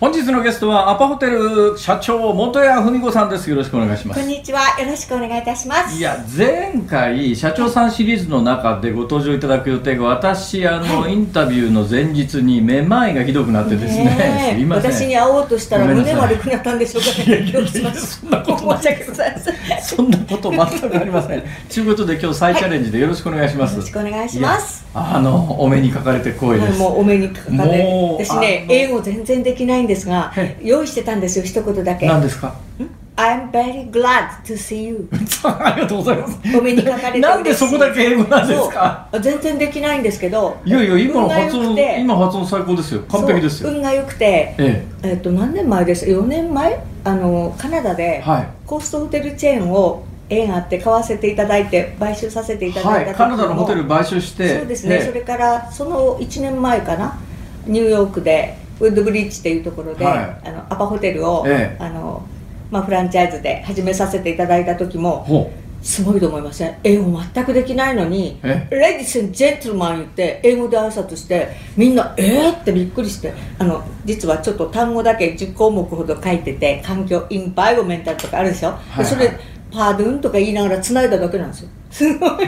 [0.00, 3.48] 本日のゲストはアパホテル社長本谷文子さんです。
[3.48, 4.20] よろしくお願いします。
[4.20, 4.78] こんにちは。
[4.80, 5.96] よろしくお願いいたします。
[5.96, 14.04] いや前回社長さんシリーズの中でご登場いただく予定が私あの、インタビューの前日にめまいがひどくなってですね。
[14.04, 14.54] ねえ。
[14.56, 14.92] すいません。
[14.92, 19.54] 私に会おうとしたら胸悪くなったんでしょうかいやいやいやどうしますそんなことない申し訳ございません。
[19.92, 21.42] よ そんなこと全くありません。
[21.72, 24.84] ということで今日再チャレンジでよろしくお願いします、ろしくお願いします。
[24.94, 32.06] あのお目にかかれて光栄です、もうお目にかかもれう私ね英語全然できないんですがへ用意してたんですよ一言だけ。
[32.06, 32.54] 何ですか
[33.16, 35.08] ？I'm very glad to see you.
[35.44, 36.38] ありがとうございます。
[36.56, 39.06] お目にかかれてなんでそこだけ英語なんですか？
[39.20, 43.02] 全然できないんですけどいやいや今の発音今発音最高ですよ。
[43.10, 43.70] 完璧ですよ。
[43.70, 45.08] 運が良くてええ。
[45.10, 46.78] えっと何年前です？4年前？
[47.06, 55.06] あのカナダではいコーストホテルチェーンを縁あって買わせていただいて買収させていただはいい、た時カナダのホテル買収してそうですね、ええ。
[55.06, 57.18] それからその1年前かな
[57.66, 60.48] ニューヨークでウッドブリッジっていうところで、はい。
[60.48, 61.82] あのアパホテルを、ええ。
[61.82, 62.26] あの
[62.70, 65.52] まあ、フランチャイズで始めさせていただいた時もほ
[65.84, 66.74] すごいと思いません？
[66.82, 79.04] 英語全くできないのにえ「レディスジェントルマン」言って英語で挨拶してみんな「えー!」ってびっくりしてあの実はちょっと単語だけ10項目ほど書いてて環境インバイロメンタルとかあるでしょ、はいはい。
[79.04, 79.38] でそれ
[79.70, 81.68] パードゥンとか言いながら繋いだだけなんですよ。
[81.90, 82.46] すごい。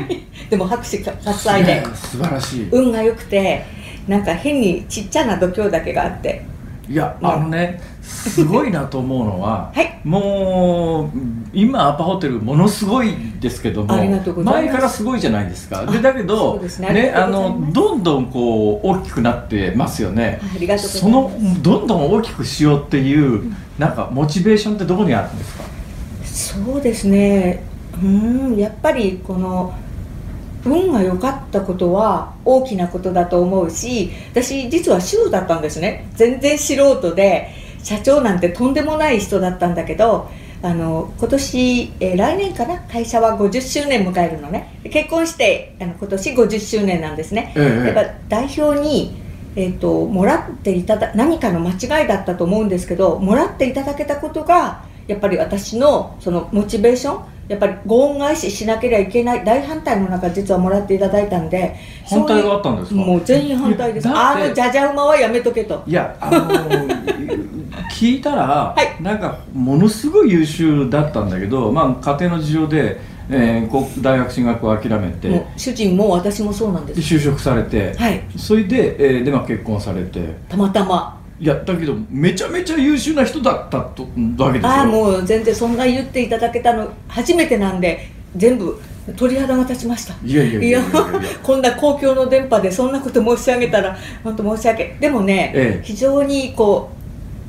[0.48, 1.74] でも拍手喝う采で。
[1.74, 2.68] ね素晴らしい。
[2.70, 3.64] 運が良くて
[4.08, 6.42] なんか変にちっちゃな度胸だけがあって
[6.88, 9.98] いやうんあのねすごいなと思うのは、 はい。
[10.04, 11.18] もう
[11.52, 13.96] 今アパホテルものすごいですけども
[14.44, 15.84] 前からすごいじゃないですか。
[15.84, 17.12] であだけどそうですね。
[17.16, 20.40] あのどんどんこう大きくなってますよね。
[20.78, 25.56] そのどんどん大きくしようっていうなんかモチベーションってどこにあるんです
[26.62, 26.62] か？
[26.64, 27.64] そうですね。
[28.00, 29.72] うんやっぱりこの
[30.66, 36.08] 運が良かったことは大きなことだと思うし私実は主婦だったんですね。
[36.14, 37.48] 全然素人で
[37.82, 40.28] 社長なんてとんでもない人だったんだけど
[40.62, 42.80] あの今年、えー来年かな？
[42.80, 44.80] 会社は50周年迎えるのね。
[44.84, 47.52] 結婚してあの今年50周年なんですね。
[47.54, 49.14] ええやっぱ代表に、
[49.54, 61.76] えー、ともらっていただ何かの間違いだったと思うんですけどもらっていただけたことがやっぱり私のそのモチベーションやっぱりご恩返ししなければいけない大反対の中実はもらっていただいたんで
[62.08, 62.96] 反対があったんですか？
[63.00, 64.08] もう全員反対です。
[64.08, 65.82] あのじゃじゃ馬はやめとけと。
[65.86, 66.40] いやあの
[67.92, 69.02] 聞いたら、はい。
[69.02, 77.00] なんかものすごい優秀だったんだけど、まあ、家庭の事情で、えー大学進学を諦めて主人も私もそうなんです。
[77.00, 78.22] 就職されて、はい。
[78.36, 80.34] それで,、えーでまあ、結婚されて。
[80.48, 84.04] たまたまいやだけどめちゃめちゃ優秀な人だったと
[84.38, 84.68] わけですよ。
[84.68, 88.80] ああもう全然そんな言っていただけたの初めてなんで全部
[89.16, 90.14] 鳥肌が立ちました。
[90.24, 90.92] いやいやいやいやいや
[91.42, 95.84] こんな公共の電波でそんなこと申し上げたら本当申し訳でもね、ええ。
[95.84, 96.90] 非常にこ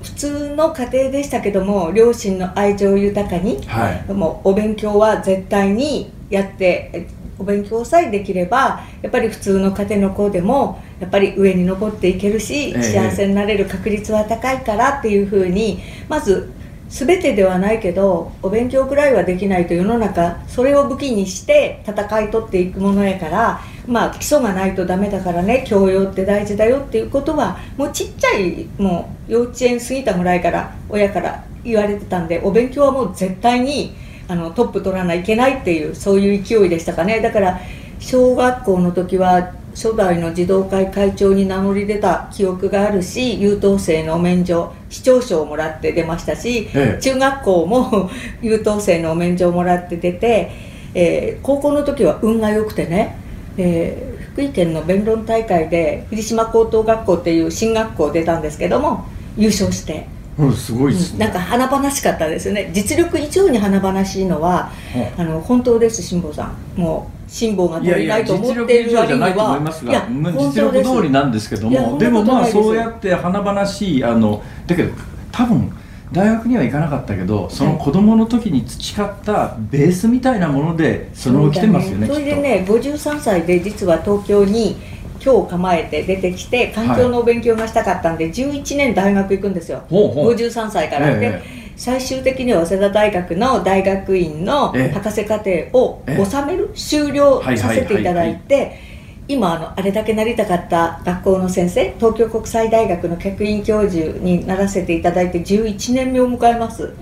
[0.02, 4.14] う普通の家庭でしたけども両親の愛情豊かにはい。
[4.14, 7.08] もうお勉強は絶対にやってえ
[7.40, 12.82] お勉強さえできればやっぱり普通の家庭の子でもやっぱり上に登っていけるし、ええ。
[12.82, 16.52] 幸せになれる確率は高いからっていうふうにまず
[16.90, 33.94] 全てではないけどお勉強くらいはできないと世の中それを武器にして戦い取っていくものやからまあ基礎がないとダメだからね教養って大事だよっていうことはもうちっちゃいもう幼稚園過ぎたぐらいから親から言われてたんでお勉強はもう絶対に
[34.30, 37.22] あのトップ取らないといけないっていうそういう勢いでしたかね。
[37.22, 37.60] だから
[38.00, 47.00] 小学校の時は初代の児童会会長に名乗り出た記憶があるし優等生のお免状市長賞をもらって出ましたし、ええ。
[47.00, 48.10] 中学校も
[48.42, 50.50] 優等生のお免状をもらって出て、
[50.96, 53.18] えー高校の時は運が良くてね、
[53.58, 59.06] えー福井県の弁論大会で霧島高等学校っていう進学校出たんですけども
[59.36, 60.08] 優勝して、
[60.38, 62.72] うん、すごいですね、なんか華々しかったですよね。
[62.74, 64.72] 実力以上に華々しいのは
[65.18, 66.82] あの本当です辛坊さん。
[66.82, 74.94] もう辛抱が足りないと思実力以っている上じゃないと思いはますいやが実力通りなんですけどもでもまあそうやって華々しいあのだけど
[75.32, 75.72] 多分
[76.12, 84.78] 大学には行かなかったけどその子供の時に培ったベースみたいなものでその来てますよねそれでね53歳で実は東京に
[85.24, 89.84] 今日構えて出てきて環境のお勉強がしたかったんで、11年大学行くんですよ。
[89.90, 90.34] ほうほう。
[90.34, 91.20] 53歳から、ええ。
[91.20, 94.90] で最終的には早稲田大学の大学院のええ。
[94.90, 96.26] 博士課程をええ。
[96.26, 98.80] 収める、終了させていただいて、
[99.28, 106.94] 今あのあれだけなりたかった学校の先生東京国際大学の客員教授にならせていただいて11年目を迎えます。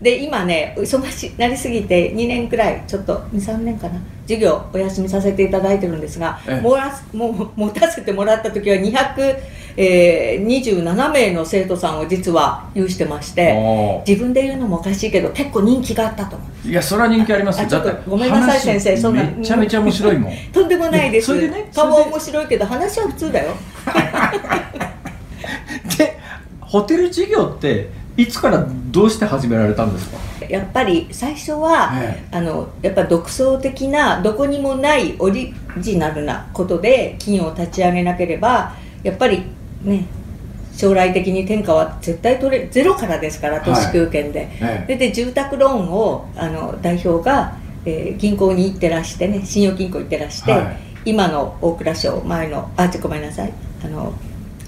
[0.00, 6.60] で今ね忙しなりすぎて2年くらいちょっと23年かな授業お休みさせていただいてるんですが、ええ。
[6.60, 9.36] もらすもう持たせてもらった時は200
[9.76, 17.66] えー、27名の生徒さんを実は有してまして自分で言うのもおかしいけど結構人気があったと思ういやそれは人気ありますよ。
[17.66, 20.32] あちょっとごめんなさい話先生そんなめちゃめちゃ面白いもん。
[20.52, 21.26] とんでもないです。
[21.26, 23.54] それでね顔面白いけど話は普通だよ。
[25.98, 26.18] で
[26.60, 30.16] ホテル事業っていつからどうして始められたんですか？
[30.48, 39.42] やっぱり最初は、えあのやっぱ独創的などこにもないオリジナルなことで企業を立ち上げなければやっぱり
[39.82, 40.06] ね
[40.74, 50.76] 将来的に天下は絶対取れゼロからですから都市空権で、えでで住宅ローンをあの代表が、えー銀行に行ってらしてね信用金庫行ってらして、はい。
[51.04, 53.52] 今の大蔵省前のあごめんなさい。
[53.84, 54.12] あの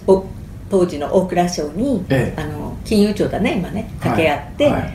[0.07, 0.25] お
[0.71, 2.41] 当時の大蔵省に、ええ。
[2.41, 3.91] あの金融庁だね今ね。
[4.01, 4.73] 掛け合って、はい。
[4.73, 4.95] はい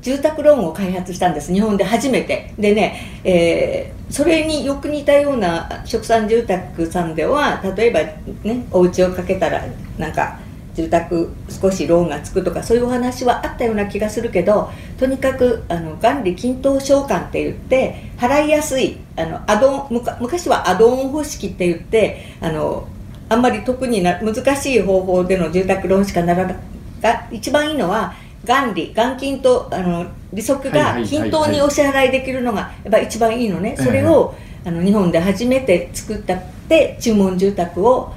[0.00, 2.54] 住宅ローンを開発したんです日本で初めて。
[2.56, 8.00] でね、えーそれによく似たような殖産住宅さんでは例えば
[8.42, 9.62] ねお家をかけたら
[9.98, 10.38] なんか
[10.74, 19.88] 住宅少しローンがつくとかそういうお話はあったような気がするけどとにかくあの元利均等償還って言って払いやすいあのアド
[20.20, 22.88] 昔はアドオン方式って言ってあの
[23.28, 26.56] あんまり特にな難しい方法での住宅ローンしかならな
[27.00, 28.14] が一番いいのは
[28.44, 33.84] 元利元金とあの利息が均等にお支払いできるのがやっぱ一番いいのね、ええ。
[33.84, 34.34] それを
[34.64, 38.12] あの日本で初めて作ったって注文住宅を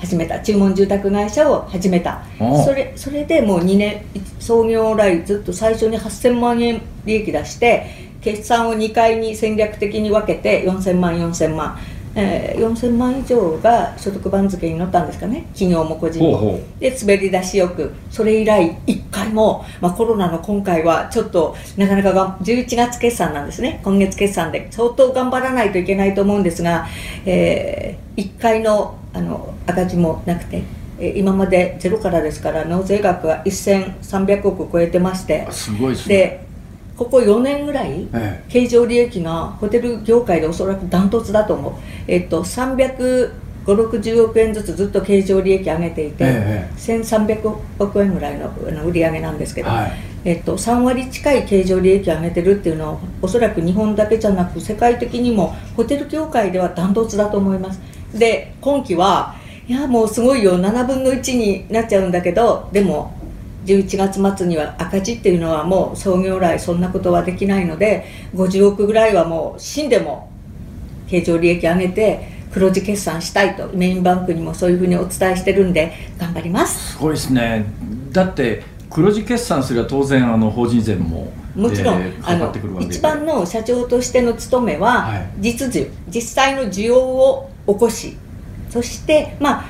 [0.00, 0.40] 始めた。
[0.40, 2.22] 注文住宅会社を始めた。
[2.64, 4.04] それそれでもう2年
[4.38, 7.86] 創業来ずっと最初に8000万円利益出して
[8.20, 11.78] 決算を2回に戦略的に分けて4000万4000万、
[12.14, 15.46] えー4000万以上が所得番付に乗ったんですかね。
[15.52, 16.60] 企業も個人も。
[16.78, 17.92] で滑り出しよく。
[18.10, 23.80] それ以来1回も、まあ、コロナの今回はちょっとなかなかが11月決算なんですね。
[23.84, 24.68] 今月決算で。
[24.70, 26.86] 相当頑張らないといけないと思うんですが、
[27.26, 30.62] え1回のあの赤字もなくて、
[31.00, 35.46] えー今までゼロからですから納税額は1300億超えてまして。
[35.50, 36.16] すごいですね。
[36.16, 36.43] で
[36.96, 41.72] ここ4年ぐらいえ経常利益がホテル業界でおそらくダントツだと思う、
[42.06, 48.48] えっと、35060億円ずつずっと経常利益上げていて、え1300億円ぐらいの
[48.84, 49.92] 売り上げなんですけど、はい。
[50.24, 57.80] えっと、3割近い経常利益を上げてるっていうのはおそらく日本だけじゃなく世界的にもホテル業界ではダントツだと思います。
[58.14, 59.34] で今期は
[59.66, 63.14] いやもうすごいよ7分の1になっちゃうんだけどでも
[63.64, 70.30] 11月末には赤字っていうのはもう創業来そんなことはできないので50億ぐらいはもう死んでも
[71.08, 76.92] 経常利益上げて黒字決算したいとメインバンクにもそういうふうにお伝えしてるんで頑張ります。
[76.92, 77.64] すごいですね。
[78.12, 82.94] だって黒字決算すれば当然あの法人税ももちろん、えーあのかかってくるわけで。
[82.94, 85.30] 一番の社長としての務めは、はい。
[85.40, 85.90] 実需。
[86.08, 88.16] 実際の需要を起こし
[88.70, 89.64] そしてまあ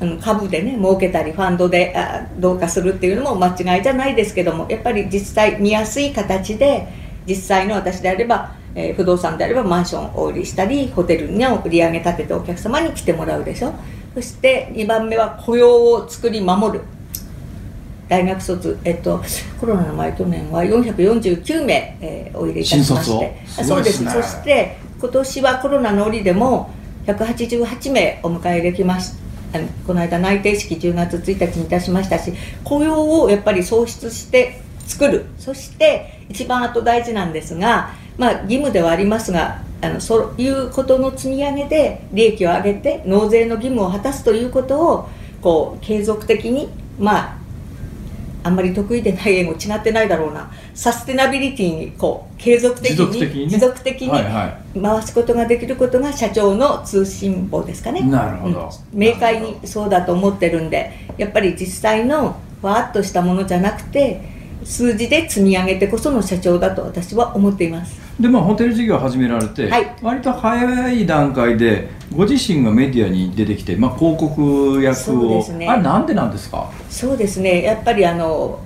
[0.00, 6.86] あの株でね儲けたりファンドであどうかするっていうのも間違いじゃないですけどもやっぱり実際見やすい形で
[7.26, 13.74] 実際の私であれば、えー不動産であればマンションをお売りしたりホテルの売り上げ立ててお客様に来てもらうでしょ。
[14.14, 16.84] そして2番目は雇用を作り守る。
[18.08, 19.22] 大学卒、えっと、
[19.60, 23.36] コロナの前去年は449名、えーお入れいたしまして。
[23.46, 23.70] す。
[23.70, 24.10] ごいですね。
[24.10, 26.70] そして今年はコロナの折でも
[27.06, 29.27] 188名お迎えできましあの
[29.86, 32.32] この間内定式10月1日にいたしましたし
[32.64, 35.26] 雇用をやっぱり創出して作る。
[35.38, 45.08] そして一番あと大事なんですが、まあ、義務ではありますがあのそういうことの積み上げで利益を上げて納税の義務を果たすということを
[45.40, 46.68] こう継続的に
[46.98, 47.37] まあ
[48.48, 50.50] あんまり得意でない英語違ってないだろうな。
[50.74, 54.18] サステナビリティにこう継続的に持続的にね。
[54.18, 58.00] 的に回すことができることが社長の通信簿ですかね。
[58.00, 58.70] なるほど。
[58.92, 58.98] うん。
[58.98, 64.37] 明快にそうだと思ってるんでやっぱり実際のわーっとしたものじゃなくて
[64.68, 67.98] 数字で積み上げてこその社長だと私は思っています。
[68.20, 69.96] いでまあホテル事業を始められて、はい。
[70.02, 75.68] 割と早い段階でご自身がメディアに出てきて、まあ、広告役を、そうですね。
[75.68, 76.70] あれなんでなんですか？
[76.90, 77.62] そうですね。
[77.62, 78.60] やっぱりあの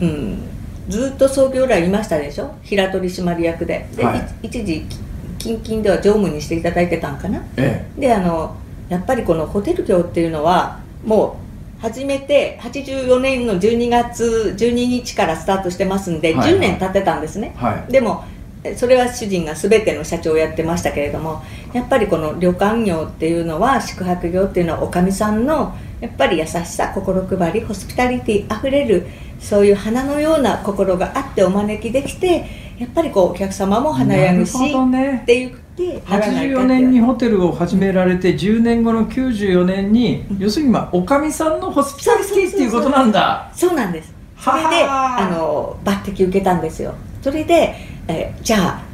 [0.00, 0.42] うん。
[0.88, 2.50] ずっと創業来いましたでしょ？
[2.62, 3.86] 平取締役で。
[3.94, 4.28] で、はい。
[4.42, 4.86] 一時
[5.38, 7.42] 近々では常務にしていただいてたんかな？
[7.56, 7.86] え。
[7.96, 8.56] であの
[8.88, 11.47] やっぱりこのホテル業っていうのはもう
[11.80, 16.58] 始めて84年の12月12日からスタートしてますんで、はいはい。
[16.58, 17.54] 10年経ってたんですね。
[17.56, 17.92] えはい。
[17.92, 18.24] でも
[18.64, 21.42] えそれは主人が全ての社長をやってましたけれども
[21.72, 29.06] やっぱりこの旅館業っていうのは宿泊業っていうのはおかみさんのやっぱり優しさ心配りホスピタリティあふれる
[29.40, 32.46] そういう花のような心があってお招きできて
[32.78, 35.20] やっぱりこうお客様も華やぐし、ね。
[35.22, 43.50] っていう84って年にホテルを始められて10年後の94年に、要するにまあおかみさんのホスピタリティっていうことなんだ。
[43.54, 44.14] そうなんです。
[44.38, 46.94] それであの抜擢受けたんですよ。
[47.22, 47.74] それで、
[48.08, 48.88] えーじゃあ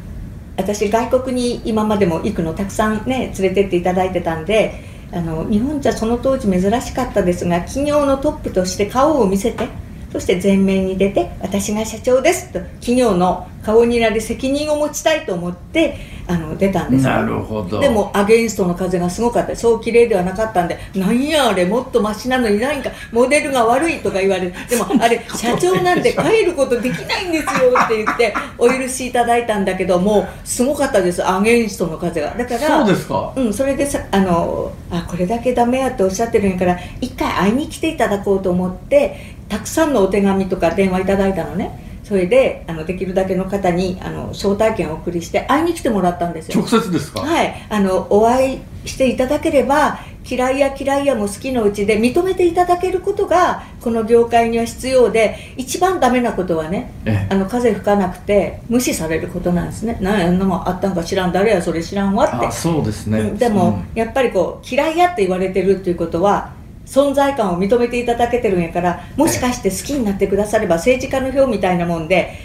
[0.56, 9.68] 私外国に今までも行くのたくさんね連れてっていただいてたんであの日本じゃその当時珍しかったですが企業のトップとして顔を見せて
[10.12, 15.96] そして前面に出て私が社長ですと企業の顔になり責任を持ちたいと思って
[16.26, 17.10] あの出たんですよ。
[17.10, 17.80] なるほど。
[17.80, 19.54] でもアゲインストの風がすごかった。
[19.54, 32.34] そう綺麗ではなかったんで「なんやあれもっとマシなのになんかモデルが悪い」とか言われてでもあれ 社長なんて帰ることできないんですよって言ってお許しいただいたんだけどもうすごかったですアゲインストの風が。
[32.36, 33.32] だからそうですか。
[33.36, 46.60] うん、それでさあのあこれだけダメやっておっしゃってるんやから一回会いに来ていただこうと思ってたくさんのお手紙とか電話いただいたのねそれであのできるだけの方にあの招待券をお送りして会いに来てもらったんですよ。
[46.60, 59.98] 直接ですか、はい、あのお会いしていただければ嫌いや嫌いやも好きのうちで認めていただけることがこの業界には必要で一番ダメなことはねえあの風吹かなくて無視されることなんですね。
[60.00, 62.46] 何やあんなもんあったんか知らん誰やそれ知らんわって。
[62.46, 63.38] あそうですね、うん。
[63.38, 66.52] でも、やっぱりこう嫌いやって言われてるっていうことは
[66.94, 72.38] 存在感を認めていただけてるんやからもしかして好きになってくだされば政治家の票みたいなもんで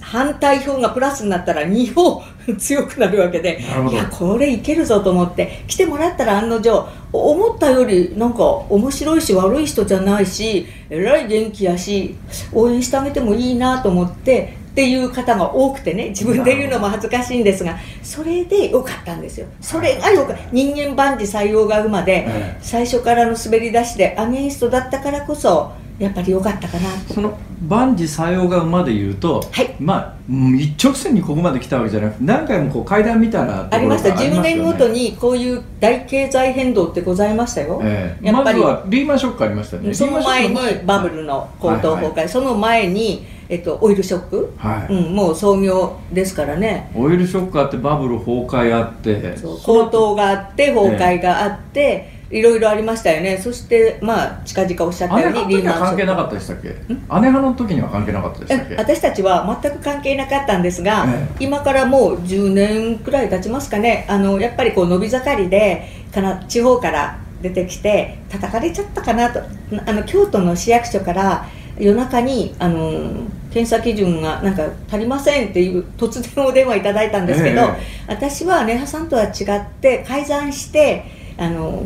[0.00, 2.22] 反対票がプラスになったら2票
[2.58, 12.16] 強くなるわけでいやこれいけるぞと思って来てもらったら案の定思ったよりなんか面白いし悪い人じゃないしえらい元気やし
[12.52, 19.48] 応援してあげてもいいなと思ってっていう方が多くてね自分で言うのも恥ずかしいんですがそれでよかったんですよ。
[19.60, 26.90] それがよか人間万事採用が馬でえ最初からの滑り出しでアゲインストだったからこそやっぱりよかったかな。
[27.08, 29.74] とその万事採用が馬で言うと、はい。
[29.80, 34.10] まあうん一直線にここまで来たわけじゃなくて何回もこう階段みたいなありました。
[34.10, 34.54] 10ありますよね。
[34.54, 38.26] 年ごとにこういう大経済変動ってございましたよ、ええ。
[38.26, 38.60] やっぱり。
[38.60, 39.92] まずはリーマンショックありましたよね。
[39.92, 40.54] その前に
[40.86, 46.90] バブルの高騰崩壊、その前に、えっと、オイルショック、はい、うん、もう創業ですからね。
[46.94, 49.34] オイルショックあってバブル崩壊あって。
[49.64, 53.38] 高騰があって崩壊があって、いろいろありましたよね。
[53.38, 56.68] そしてまあ近々おっしゃったようにリーマン関係なかったでしたっけ？
[56.68, 58.74] 姉派の時には関係なかったでしたっけ？
[58.74, 64.04] え私たちは全く関係なかったんですが、え今からもう10年くらい経ちますかね。
[64.10, 69.40] あのやっぱりこう伸び盛りでかな地方から出てきて叩かれちゃったかなと。
[69.86, 71.46] あの京都の市役所から
[71.78, 73.22] 夜中にあの
[73.58, 77.64] 検査基準がなんか足りませんっていう突然お電話いただいたんですけど、え
[78.06, 81.04] 私は根葉さんとは違って改ざんして
[81.36, 81.82] あの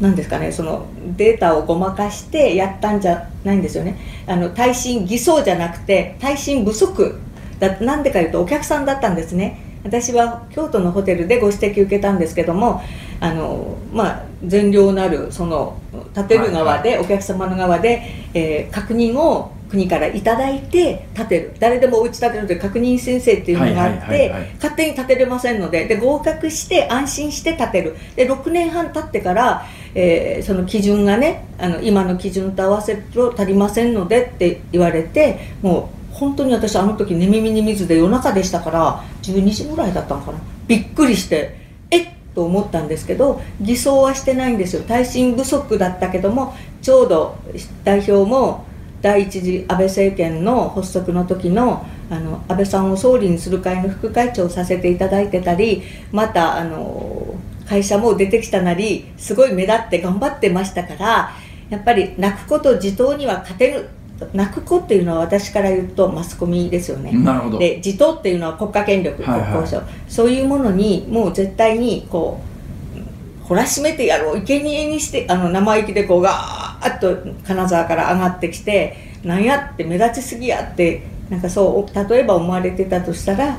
[0.00, 0.86] なんですかねその
[1.16, 3.96] データをごまかしてやったんじゃないんですよね。
[4.26, 7.20] あの耐震偽装じゃなくて耐震不足
[7.60, 9.62] だなんでかいうとお客さんだったんですね。
[9.84, 12.82] 私は京都のホテルでご指摘受けたんですけども
[13.20, 15.78] あの、まあ、善良なるその
[16.12, 18.02] 建てる側で、お客様の側で、
[18.34, 21.52] えー確認を国からいただいて建てる。
[21.58, 25.86] 誰でもお家建てるという確認申請っていうのがあってはい勝手に建てれませんので。
[25.86, 27.96] で合格して安心して建てる。
[28.14, 40.38] で6年半経ってから、えーその基準がねあの今の基準と合わせると足りませんのでって言われてもう本当に私あの時寝耳に水で夜中でしたから12時ぐらいだったのかな。
[40.68, 41.56] びっくりして
[41.90, 42.08] えっ？
[42.34, 44.82] と思ったんですけど偽装はしてないんですよ。
[44.82, 47.36] 耐震不足だったけどもちょうど
[47.82, 48.65] 代表も
[49.02, 57.34] 第一次安倍政権の発足の時のあの安倍さんを総理にする会の副会長をさせていただいてたりまたあの
[57.68, 61.32] 会社も出てきたなりすごい目立って頑張ってましたから
[61.68, 63.88] やっぱり泣くこと自党には勝てる
[64.32, 67.12] 泣く子っていうのは私から言うとマスコミですよね。
[67.12, 67.58] なるほど。
[67.58, 69.50] で自党っていうのは国家権力はいはい。
[69.50, 72.40] 国交省、そういうものにもう絶対にこ
[73.42, 77.16] う懲らしめてやろう生贄にしてあの生意気でこうガーッと
[77.46, 83.58] 金沢から上がってきてなんやって目立ちすぎやってなんかそう例えば思われてたとしたら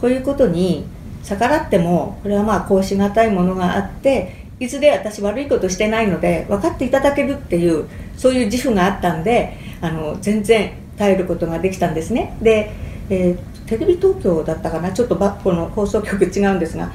[0.00, 0.86] こういうことに
[1.24, 12.36] 逆らってもこれはまあこうしがたいものがあっていずれ私悪いことしてないので分かっていただけるっていうそういう自負があったんであの全然耐えることができたんですね。
[12.42, 12.72] で、
[13.10, 14.92] えーテレビ東京だったかな？
[14.92, 16.90] ちょっとこの放送局違うんですが、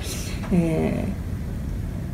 [0.52, 1.23] えー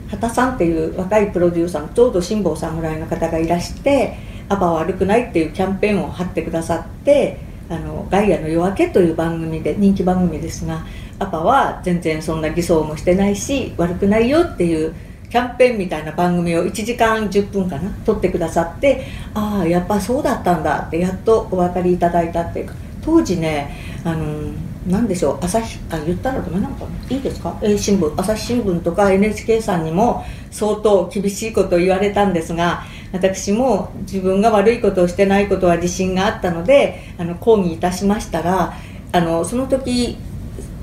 [0.09, 4.17] 畑さんっていう若いプロデューサーのちょうど辛坊さんぐらいの方がいらして
[4.49, 7.37] 「アバは悪くない」っていうキャンペーンを貼ってくださって
[7.69, 10.83] 「あのガイアの夜明け」という番組で人気番組ですが
[11.19, 14.93] アバは全然そんな偽装もしてないし悪くないよっていう
[15.29, 22.73] キャンペーンみたいな番組を1時間10分かな撮ってくださってああやっぱそうだったんだってやっとお分かりいただいたっていうか
[23.03, 23.69] 当時ね
[24.03, 24.51] あの
[24.87, 25.39] なんでしょう？
[25.41, 28.13] 朝日あ言ったらダメなのかないいですか、えー、新聞。
[28.15, 38.73] 朝日新聞とか NHK さんにも相当厳しいことを言われたんですが私も自分が悪いことをしてないことは自信があったのであの抗議いたしましたら
[39.11, 40.17] あのその時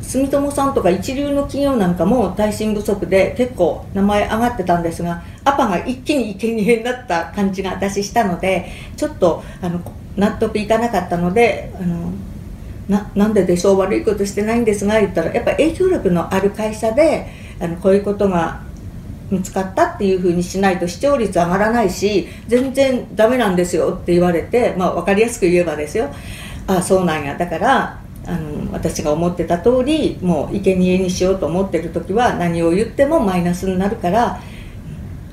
[0.03, 9.81] 住友さんとか一流の企業なんかも耐震不足で結構名前上がってたんですがアパが一気に生贄になった感じが私したのでちょっとあの
[10.17, 12.13] 納得いかなかったのであの
[12.89, 17.27] ななんででしょう悪いことしてないんですが言ったらやっぱ影響力のある会社で
[17.61, 18.63] あのこういうことが
[19.31, 26.11] 見つかったっていうふうにしないと視聴率上がらないし全然ダメなんですよって言われて、まあ、分かりやすく言えばですよ。
[26.69, 27.37] ああそうなんや。
[27.37, 34.41] だからあの私が思ってた通りもう生贄にしようと思ってる時は何を言ってもマイナスになるから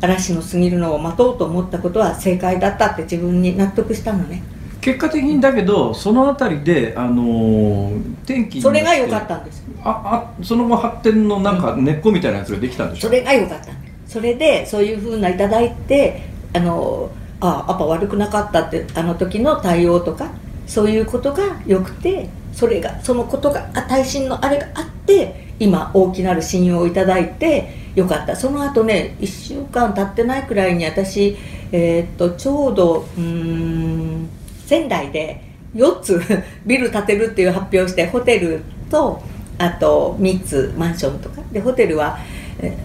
[0.02, 4.44] 嵐の過ぎるのを待とうと思ったことは正解だったって自分に納得したのね。
[4.84, 13.72] 結果的にだけどその辺りで、あのー、天気それが良かったんですああその後発展のなんか根っこみたいなやつができたんでしょ、うん、それが良かった
[14.06, 17.10] それでそういうふうないただいてあの
[17.40, 20.32] あやっぱ悪くなかったってあの時の対応とか
[20.68, 28.36] そういうことが良くてそれがそのことが耐震のあれがあって今大きなる信用をいただいてよかった。
[28.36, 31.38] その後ね1週間経ってないくらいに私、
[31.72, 34.30] えー、っとちょうどうん
[34.74, 35.40] 仙台で
[35.76, 36.20] 4つ
[36.66, 39.22] ビル建てるっていう発表してホテルと
[39.60, 41.42] あと3つマンションとか。
[41.52, 42.18] でホテルは、
[42.60, 42.76] え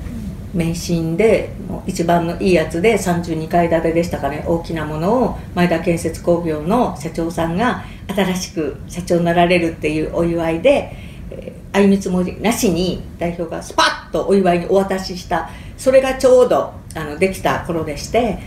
[0.55, 1.51] 免震で
[1.87, 4.45] 一番のいいやつで32階建てでしたかね。
[4.47, 10.95] 大きなものを前田建設工業の社長さんが新しく社長になられるっていうお祝いで、
[11.31, 15.51] えー、相見積もりなしに代表がスパッとお祝いにお渡しした。
[15.77, 18.39] それがちょうどあのできた頃でして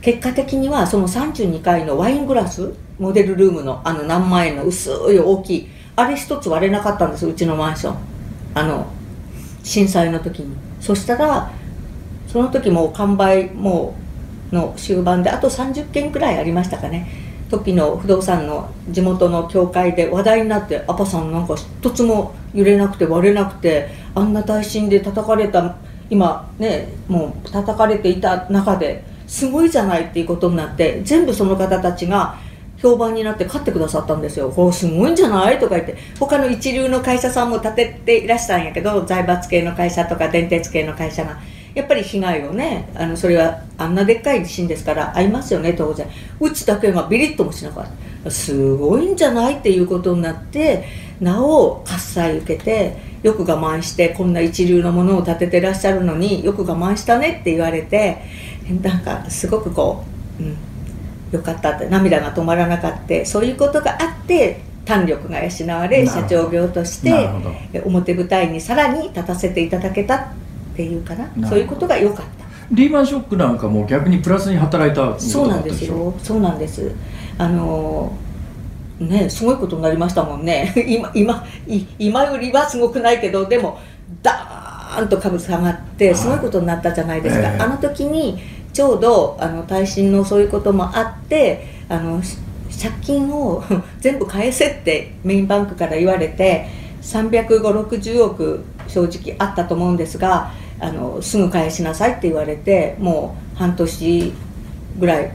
[0.00, 7.96] 結果的にはその32階のワイングラスモデルルームのあの何万円の薄い大きいあれ一つ割れなかったんですうちのマンション。
[8.54, 8.86] あの
[9.62, 11.50] 震災の時にそしたら
[12.26, 13.94] その時もう完売も
[14.52, 17.08] うの終盤であと30件くらいありましたかね。
[17.50, 25.76] 時の不動産の地元の教会で話題になって「アパさんなんか一つも揺れなくて割れなくてあんな耐震で叩かれた
[26.10, 32.36] 今ねもう叩かれていた中ですごいじゃないっていうことになって全部その方たちが
[32.78, 41.38] 評判になって買ってくださったんですよ「こうすごいんじゃない?」とか言って他の一流の会社さんも建てていらしたんやけど財閥系の会社とか電鉄系の会社が
[41.74, 46.06] やっぱり被害をねあのそれはあんなでっかい地震ですから合いますよね当然。
[46.40, 47.84] うちだけがビリッともしなかっ
[48.24, 48.30] た。
[48.30, 50.84] すごいんじゃないっていうことになって
[51.20, 58.18] なお喝采受けてよく我慢してこんな一流のものを建ててらっしゃるのによく我慢したねって言われて
[58.82, 60.04] なんかすごくこ
[60.40, 60.56] う、うん、
[61.32, 67.28] よかったって涙が止まらなかったそういうことがあって胆力が養われ社長業として
[67.84, 70.26] 表舞台にさらに立たせていただけたっ
[70.74, 71.48] ていうかな。
[71.48, 72.48] そういうことが良かった。
[72.70, 76.14] リーマンショックなんかも逆にプラスに働いたそうなんですよ。
[76.22, 76.92] そうなんです。
[77.36, 78.16] あの
[78.98, 80.72] ねすごいことになりましたもんね。
[80.86, 81.44] 今今
[81.98, 83.78] 今よりはすごくないけどでも
[84.22, 88.38] ダーンと株下がってすごいことになったじゃないですか、あの時に
[88.78, 92.22] ちょうどあの耐震のそういうこともあってあの
[92.80, 93.64] 借金を
[93.98, 96.68] 全部返せってメインバンクから言われて
[97.02, 104.32] 35060億正直あったと思うんですがあのすぐ返しなさいって言われてもう半年
[104.96, 105.32] ぐらい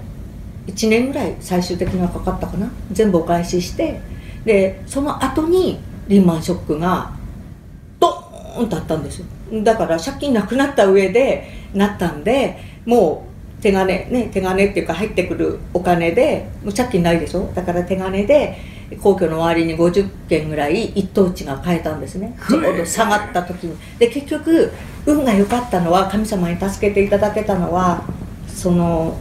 [0.68, 4.00] 1年ぐらい最終的にはかかったかな全部お返しして
[4.46, 7.12] でその後にリーマンショックが
[8.00, 9.26] ドーンとあったんですよ。
[9.64, 13.33] だから借金なくなった上でなったんでもう
[13.64, 17.50] 手金ね手金っていうか入ってくるお金でもう借金ないでしょ？
[17.56, 18.58] だから手金で
[19.02, 22.38] 皇居の周りに50軒ぐらい一等地が買えたんですね。
[22.50, 23.78] ちょうど下がった時に。
[23.98, 24.70] で結局
[25.06, 28.04] 運が良かったのは神様に助けていただけたのは
[28.48, 29.18] その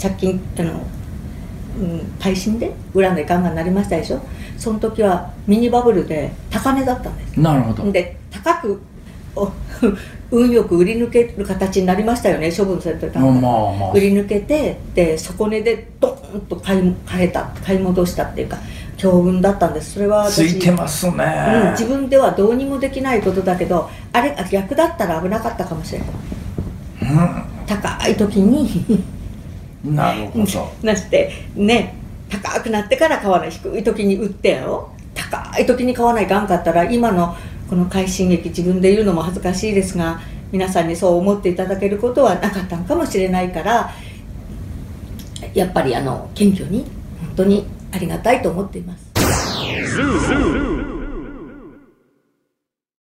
[0.00, 0.86] 借金あの、
[1.80, 4.20] うん、耐震で裏のガンガンなりましたでしょ？
[4.58, 7.40] その時はミニバブルで高値だったんです。
[7.40, 7.90] なるほど。
[7.90, 8.80] で高く
[10.34, 18.58] 運よく売り抜ける形になりましたよね処分されてたのまあまあ、売り抜けてで底値でドーンと買い買えた買い戻したっていうか
[18.96, 19.94] 強運だったんです。
[19.94, 21.24] それはついてますね、
[21.64, 26.08] うん、自分ではどうにもできないことだけどあれ逆だったら危なかったかもしれない、
[27.02, 29.04] うん、高い時に。
[29.84, 30.72] なるほど。
[30.82, 31.96] なしてね
[32.30, 33.50] 高くなってから買わない。
[33.50, 37.36] 低い時に売ってやろ高い時に買わないかんかったら今の
[37.74, 40.20] この快進撃自分で言うのも恥ずかしいですが
[40.52, 43.90] 皆さんにそう思っていただけることはなかったのかもしれないから
[45.54, 46.84] やっぱりあの謙虚に
[47.20, 49.12] 本当にありがたいと思っています。